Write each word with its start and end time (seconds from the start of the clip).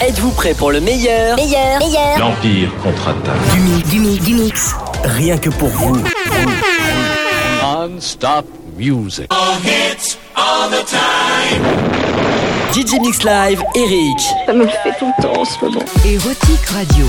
Êtes-vous 0.00 0.30
prêt 0.32 0.52
pour 0.52 0.72
le 0.72 0.80
meilleur 0.80 1.36
Meilleur, 1.36 1.78
meilleur. 1.78 2.18
L'Empire 2.18 2.70
contre-attaque. 2.82 3.54
Du 3.54 3.60
mix, 3.60 3.88
du 3.88 3.98
mix, 4.00 4.24
du 4.24 4.34
mix. 4.34 4.74
Rien 5.04 5.38
que 5.38 5.48
pour 5.48 5.68
vous. 5.68 5.96
Non-stop 7.62 8.44
music. 8.76 9.26
All 9.30 9.56
hits, 9.64 10.18
all 10.34 10.68
the 10.70 10.84
time. 10.84 11.62
DJ 12.72 13.00
Mix 13.00 13.22
Live, 13.22 13.62
Eric. 13.74 14.20
Ça 14.44 14.52
me 14.52 14.66
fait 14.66 14.92
tout 14.98 15.10
le 15.16 15.22
temps 15.22 15.40
en 15.40 15.44
ce 15.46 15.64
moment. 15.64 15.80
Érotique 16.04 16.66
Radio. 16.74 17.06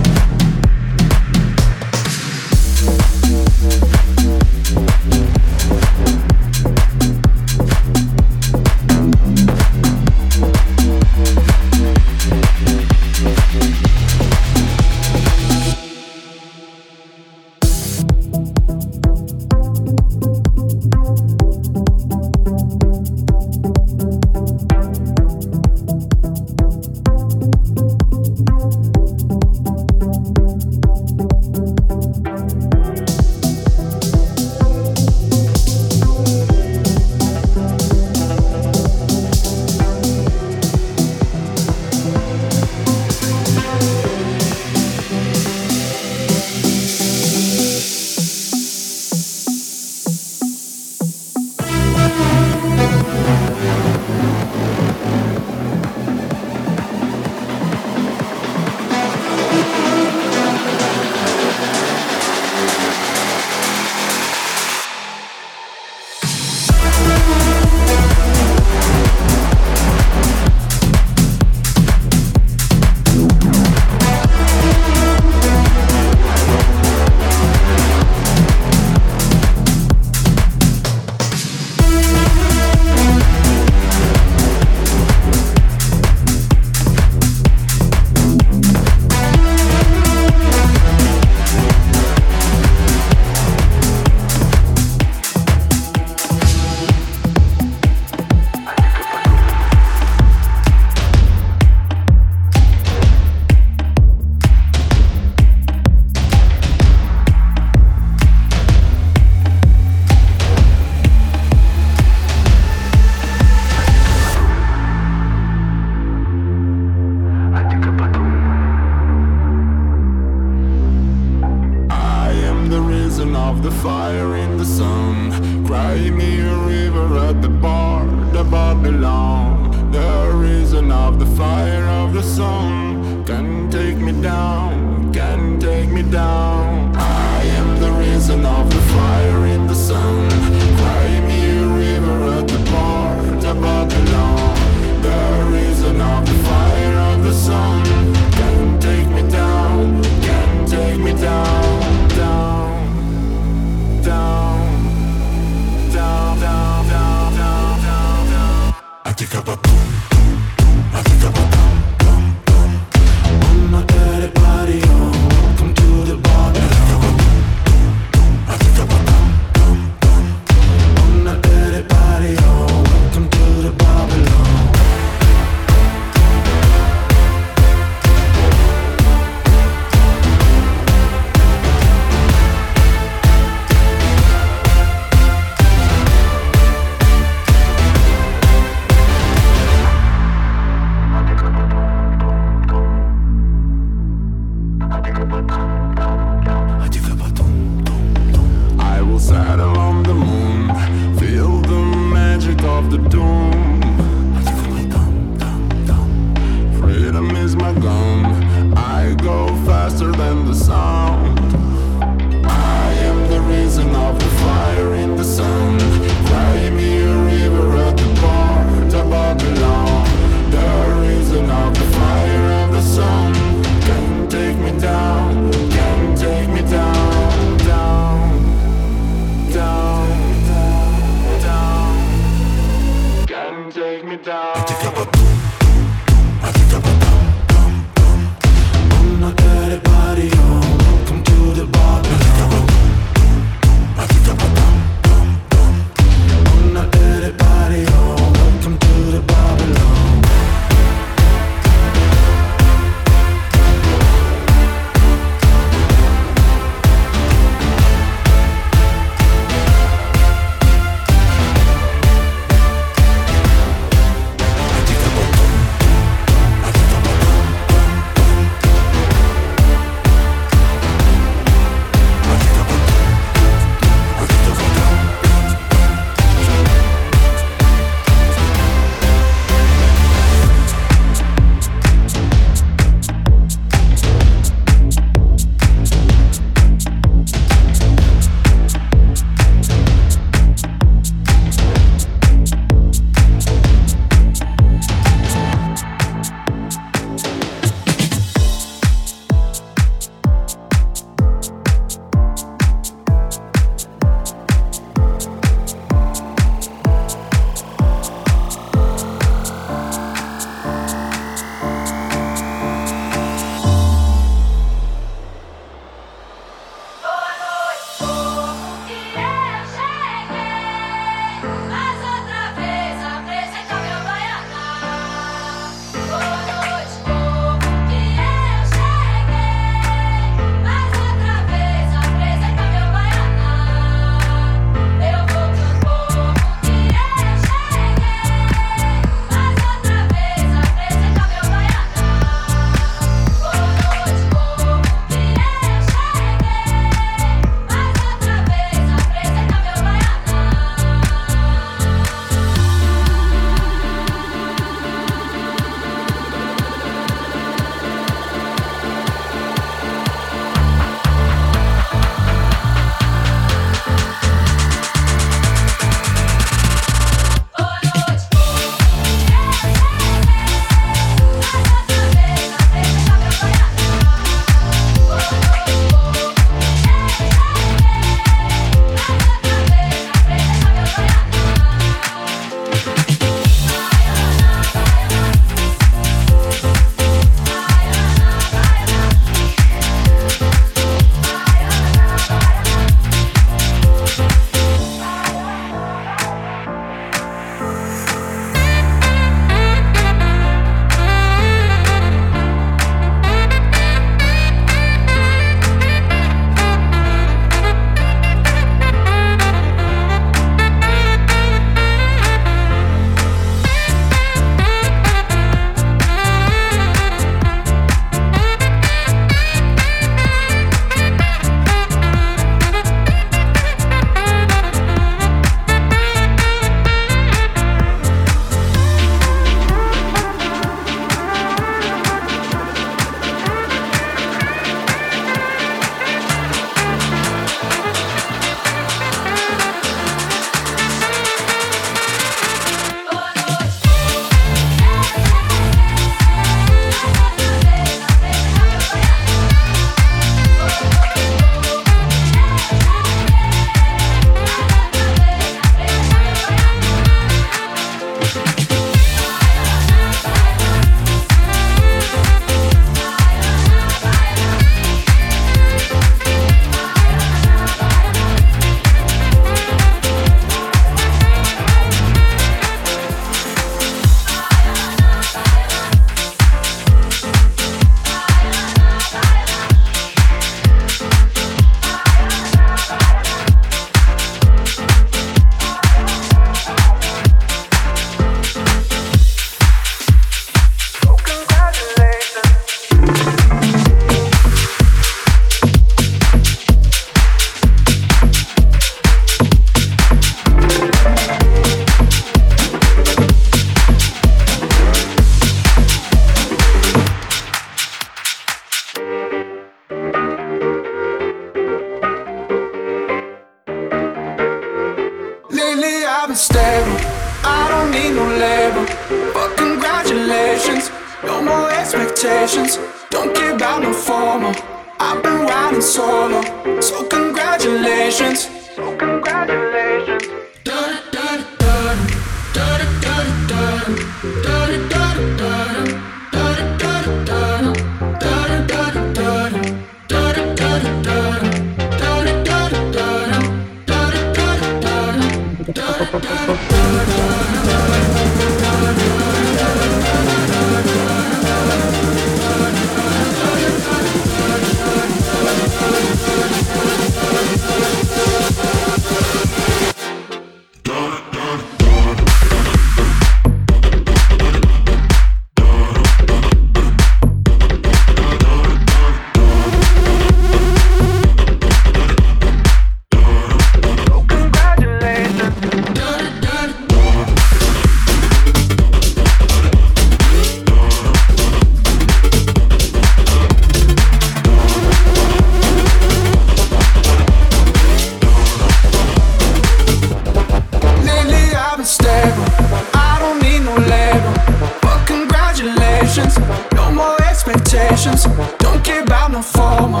coma. 599.76 600.00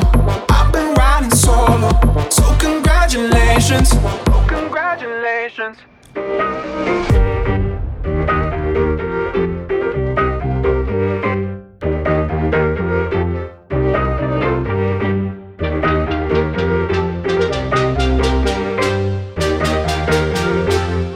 I've 0.50 0.72
been 0.72 0.94
riding 0.94 1.30
solo, 1.30 1.90
so 2.30 2.44
congratulations. 2.58 3.90
Oh, 3.94 4.44
congratulations. 4.48 5.78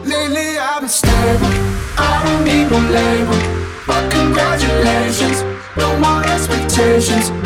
Lately 0.05 0.59
I've 0.59 0.81
been 0.81 0.89
but 3.87 4.11
congratulations. 4.13 5.43
No 5.77 5.99
more 5.99 6.23
expectations. 6.25 7.40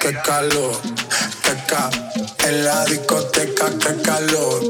Qué 0.00 0.16
calor, 0.24 0.80
qué 1.42 1.56
ca, 1.66 1.90
en 2.48 2.64
la 2.64 2.86
discoteca, 2.86 3.66
qué 3.78 4.00
calor. 4.00 4.62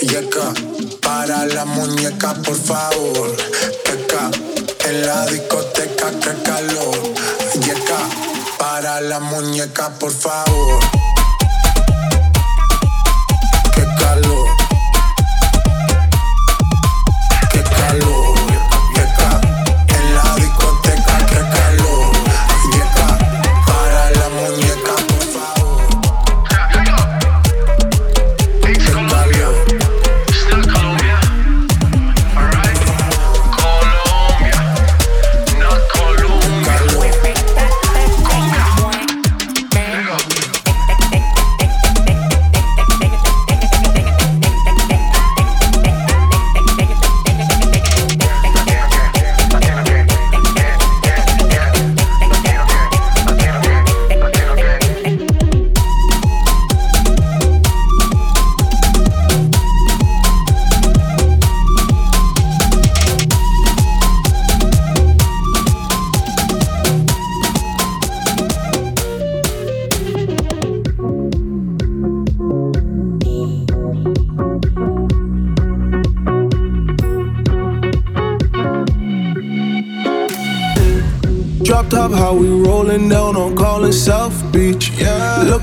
Yeca, 0.00 0.54
para 1.02 1.44
la 1.46 1.64
muñeca, 1.64 2.32
por 2.34 2.54
favor. 2.54 3.36
Qué 3.84 4.06
ca, 4.06 4.30
en 4.88 5.06
la 5.06 5.26
discoteca, 5.26 6.12
qué 6.20 6.40
calor. 6.44 7.02
Yeca, 7.64 7.98
para 8.58 9.00
la 9.00 9.18
muñeca, 9.18 9.90
por 9.98 10.12
favor. 10.12 10.78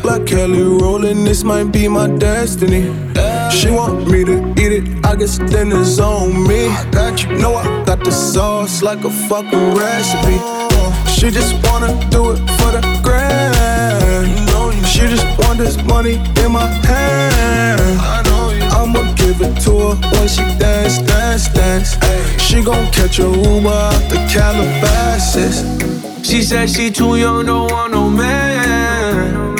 Look 0.01 0.19
like 0.19 0.27
Kelly 0.27 0.63
Rowland, 0.63 1.27
this 1.27 1.43
might 1.43 1.73
be 1.73 1.89
my 1.89 2.07
destiny. 2.07 2.83
She 3.51 3.69
want 3.69 4.07
me 4.09 4.23
to 4.23 4.49
eat 4.51 4.71
it, 4.71 5.05
I 5.05 5.17
guess 5.17 5.37
then 5.39 5.73
it's 5.73 5.99
on 5.99 6.47
me. 6.47 6.67
Got 6.91 7.21
you. 7.21 7.37
Know 7.37 7.55
I 7.55 7.83
got 7.83 8.05
the 8.05 8.11
sauce 8.11 8.81
like 8.81 9.03
a 9.03 9.09
fucking 9.09 9.75
recipe. 9.75 10.37
Uh, 10.39 11.05
she 11.07 11.29
just 11.29 11.53
wanna 11.67 11.91
do 12.09 12.31
it 12.31 12.37
for 12.37 12.71
the 12.71 12.81
grand. 13.03 14.87
She 14.87 15.01
just 15.01 15.25
want 15.37 15.59
this 15.59 15.75
money 15.83 16.13
in 16.13 16.51
my 16.53 16.65
hand. 16.87 17.99
I'ma 18.71 19.13
give 19.15 19.41
it 19.41 19.59
to 19.63 19.71
her 19.79 19.95
when 20.15 20.27
she 20.29 20.43
dance, 20.57 20.99
dance, 20.99 21.49
dance. 21.49 21.97
She 22.41 22.63
gon' 22.63 22.89
catch 22.93 23.19
a 23.19 23.23
Uber 23.23 23.67
out 23.67 24.09
the 24.09 24.15
Calabasas. 24.31 25.65
She 26.25 26.41
said 26.41 26.69
she 26.69 26.89
too 26.89 27.17
young, 27.17 27.45
don't 27.47 27.69
want 27.69 27.91
no 27.91 28.09
man. 28.09 28.48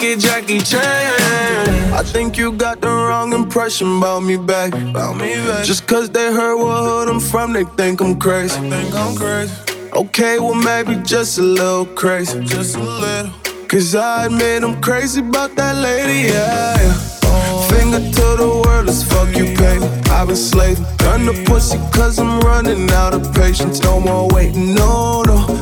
It, 0.00 0.20
Jackie 0.20 0.60
Chan. 0.60 1.92
I 1.92 2.02
think 2.04 2.38
you 2.38 2.52
got 2.52 2.80
the 2.80 2.88
wrong 2.88 3.32
impression 3.32 3.98
about 3.98 4.20
me 4.20 4.36
back. 4.36 4.72
About 4.74 5.16
me 5.16 5.34
back. 5.46 5.64
Just 5.64 5.86
cause 5.86 6.08
they 6.10 6.32
heard 6.32 6.56
what 6.56 6.82
hood 6.84 7.08
I'm 7.08 7.20
from, 7.20 7.52
they 7.52 7.64
think 7.64 8.00
I'm 8.00 8.18
crazy. 8.18 8.58
think 8.70 8.94
I'm 8.94 9.16
crazy. 9.16 9.52
Okay, 9.92 10.38
well 10.38 10.54
maybe 10.54 10.96
just 11.02 11.38
a 11.38 11.42
little 11.42 11.86
crazy. 11.86 12.44
Just 12.44 12.76
a 12.76 12.80
little. 12.80 13.32
Cause 13.68 13.94
I 13.94 14.26
admit 14.26 14.62
I'm 14.62 14.80
crazy 14.80 15.20
about 15.20 15.56
that 15.56 15.76
lady, 15.76 16.28
yeah. 16.28 16.76
yeah. 16.78 17.68
Finger 17.68 17.98
to 17.98 18.36
the 18.36 18.62
world, 18.64 18.86
let's 18.86 19.02
fuck 19.02 19.28
you, 19.36 19.46
baby. 19.56 19.84
I've 20.10 20.28
been 20.28 20.36
slaving. 20.36 20.84
Done 20.98 21.26
the 21.26 21.44
pussy 21.46 21.78
cause 21.92 22.18
I'm 22.18 22.40
running 22.40 22.90
out 22.90 23.14
of 23.14 23.34
patience. 23.34 23.80
No 23.82 24.00
more 24.00 24.28
waiting, 24.28 24.74
no, 24.74 25.22
no. 25.22 25.61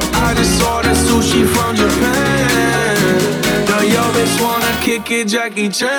Just 0.41 0.63
ordered 0.63 0.95
sushi 0.95 1.45
from 1.53 1.75
Japan. 1.75 3.17
Now 3.69 3.81
yo 3.81 4.01
bitch 4.15 4.41
wanna 4.41 4.73
kick 4.81 5.11
it, 5.11 5.27
Jackie 5.27 5.69
Chan. 5.69 5.91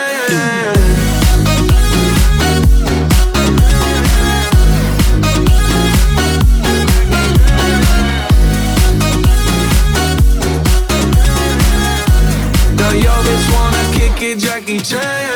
Now 12.77 12.93
yo 13.05 13.15
bitch 13.27 13.47
wanna 13.55 13.85
kick 13.95 14.23
it, 14.23 14.39
Jackie 14.41 14.81
Chan. 14.81 15.32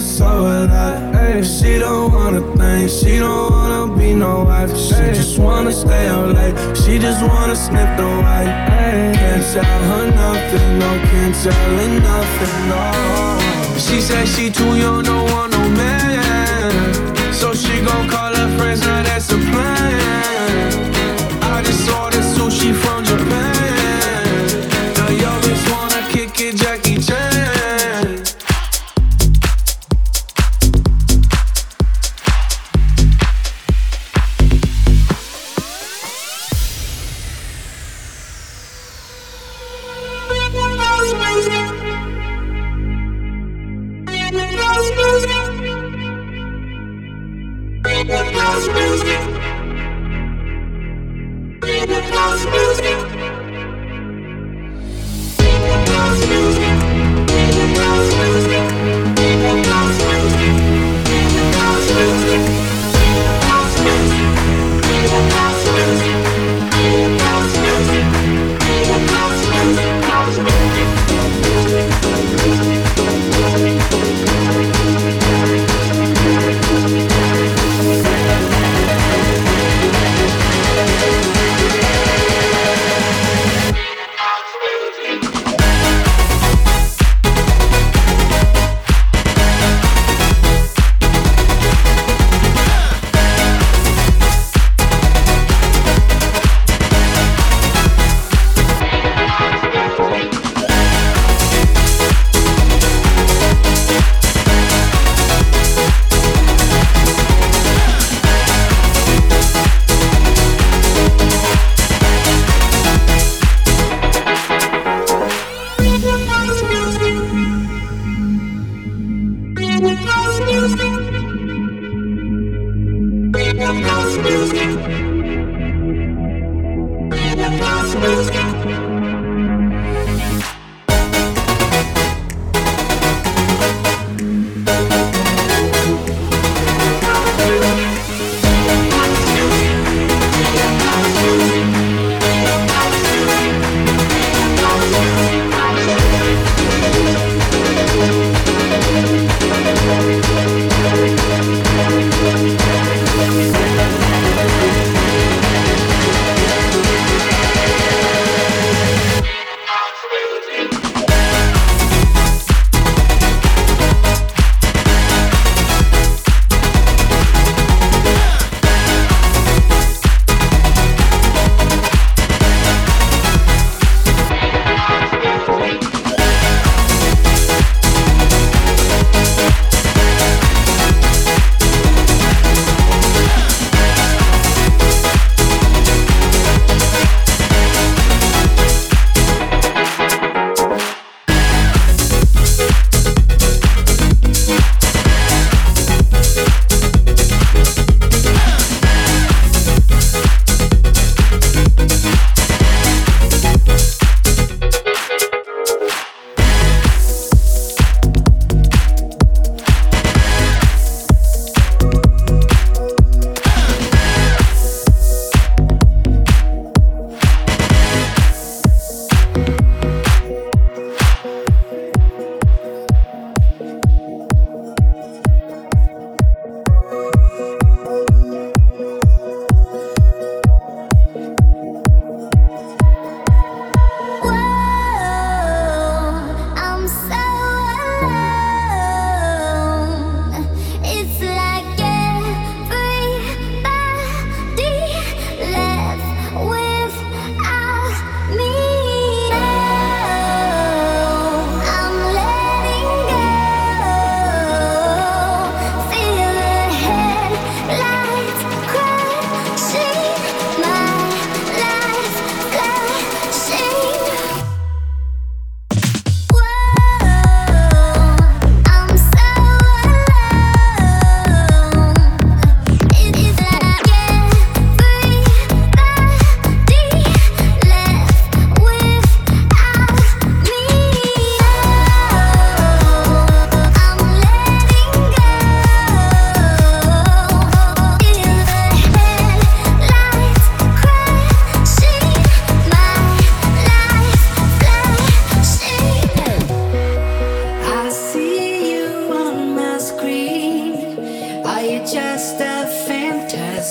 So 0.00 0.24
alive. 0.24 1.14
Ay, 1.14 1.42
she 1.42 1.78
don't 1.78 2.10
wanna 2.12 2.40
think, 2.56 2.90
she 2.90 3.18
don't 3.18 3.50
wanna 3.52 3.94
be 3.98 4.14
no 4.14 4.44
wife. 4.44 4.74
She 4.74 4.94
just 5.12 5.38
wanna 5.38 5.72
stay 5.72 6.08
out 6.08 6.34
late, 6.34 6.56
she 6.74 6.98
just 6.98 7.22
wanna 7.22 7.54
sniff 7.54 7.90
the 7.98 8.08
white. 8.22 8.48
Ay, 8.48 9.12
can't 9.14 9.44
tell 9.52 9.80
her 9.90 10.06
nothing, 10.10 10.78
no, 10.78 10.90
can't 11.10 11.34
tell 11.42 11.52
her 11.52 12.00
nothing, 12.00 12.68
no. 12.70 13.78
She 13.78 14.00
said 14.00 14.26
she 14.26 14.50
too 14.50 14.74
young, 14.78 15.02
don't 15.02 15.30
want 15.32 15.52
no 15.52 15.68
man. 15.68 16.72
So 17.32 17.52
she 17.52 17.82
gon' 17.82 18.08
call 18.08 18.34
her 18.34 18.58
friends, 18.58 18.80
now 18.80 19.02
that's 19.02 19.30
a 19.30 19.36
plan. 19.36 20.09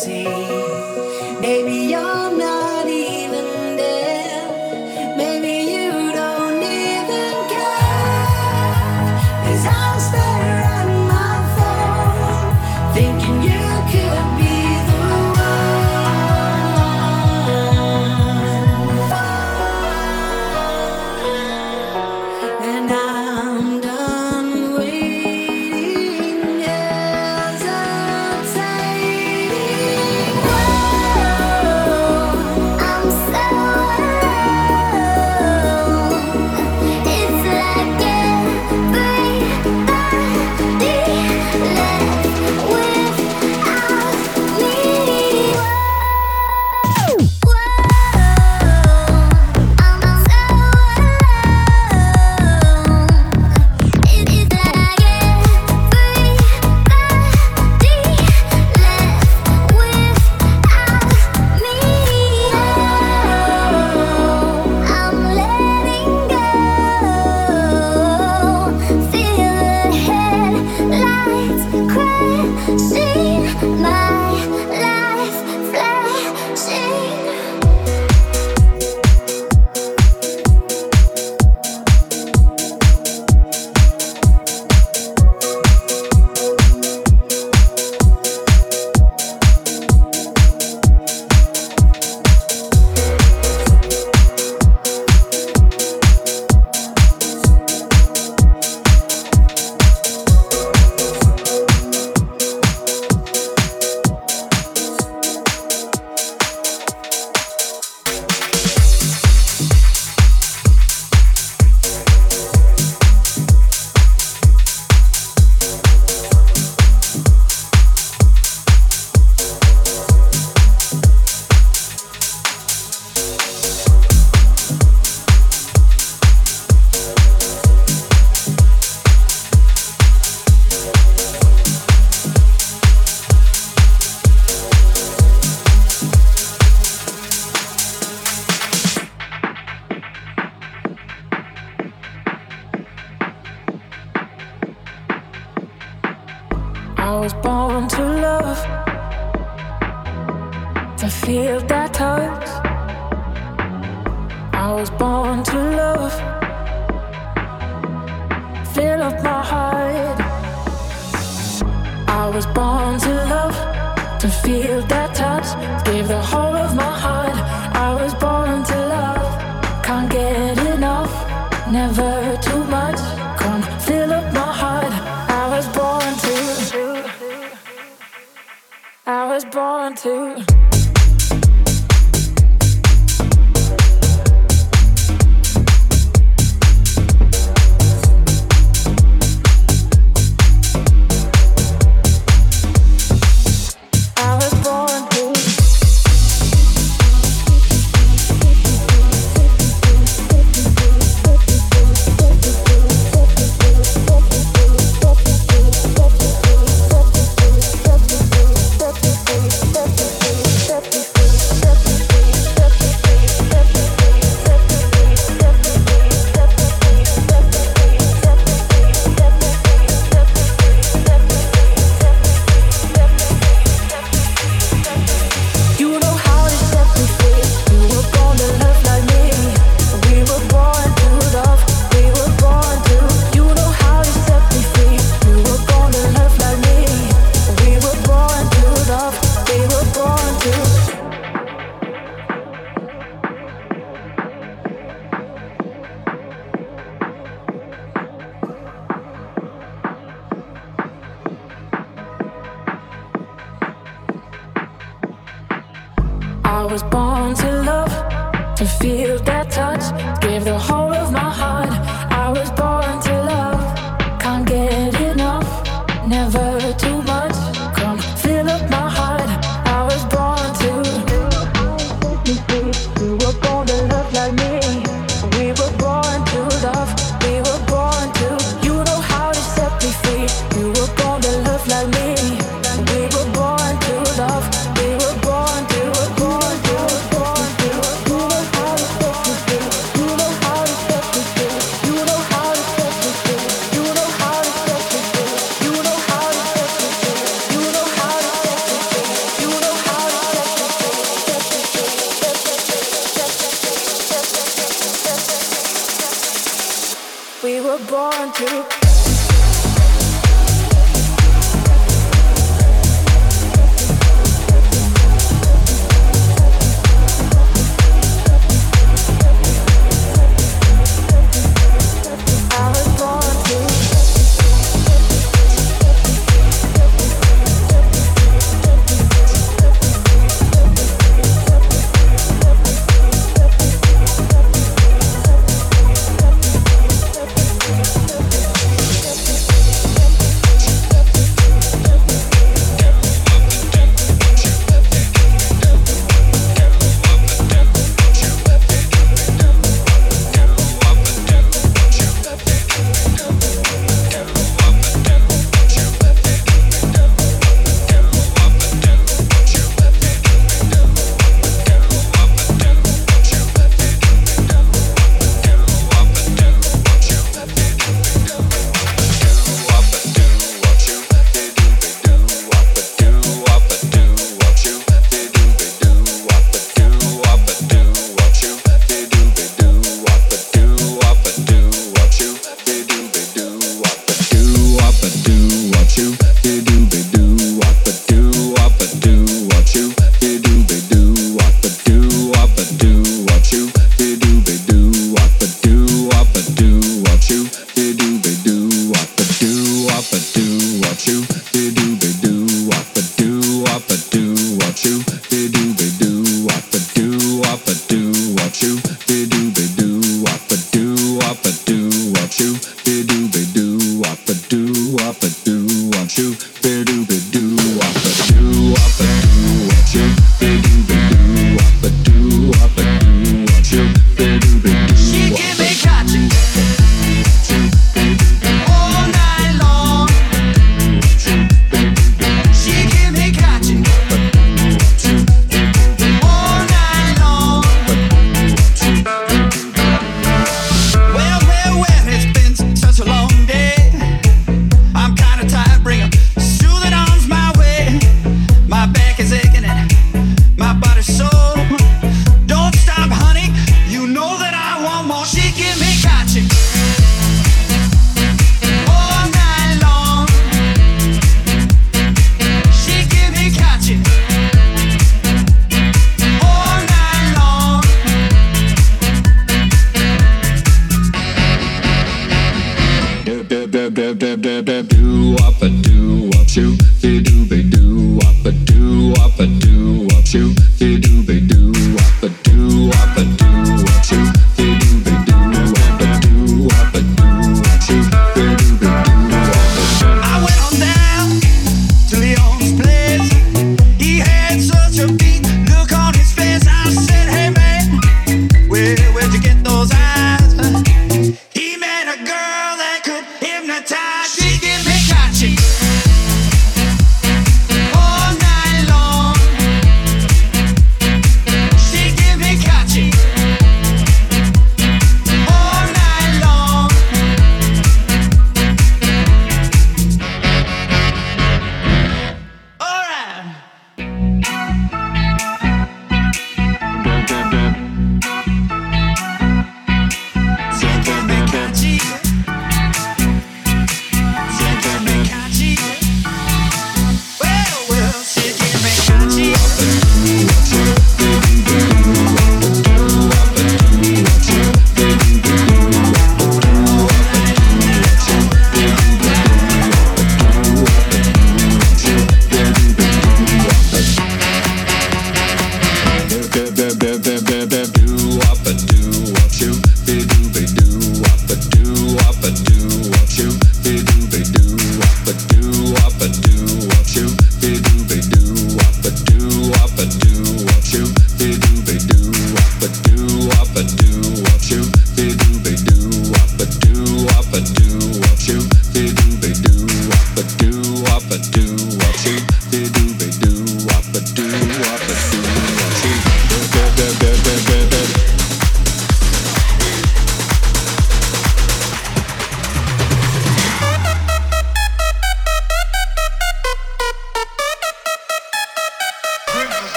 see. 0.00 0.24
Maybe 1.42 1.79